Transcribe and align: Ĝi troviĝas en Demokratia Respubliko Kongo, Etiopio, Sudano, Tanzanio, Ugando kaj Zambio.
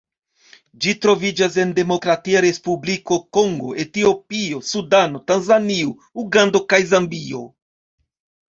Ĝi 0.83 0.91
troviĝas 1.01 1.57
en 1.63 1.73
Demokratia 1.79 2.41
Respubliko 2.45 3.17
Kongo, 3.39 3.75
Etiopio, 3.85 4.63
Sudano, 4.73 5.23
Tanzanio, 5.33 5.95
Ugando 6.25 6.63
kaj 6.75 6.81
Zambio. 6.95 7.47